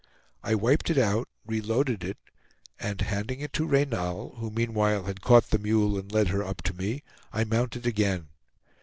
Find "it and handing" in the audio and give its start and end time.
2.03-3.39